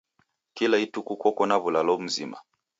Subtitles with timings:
[0.55, 2.37] Kila ituku koko na w'ulalo mzima.